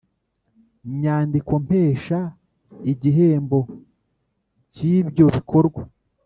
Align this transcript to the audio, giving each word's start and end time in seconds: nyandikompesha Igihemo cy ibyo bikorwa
nyandikompesha 0.99 2.19
Igihemo 2.91 3.59
cy 4.73 4.81
ibyo 4.97 5.25
bikorwa 5.35 5.81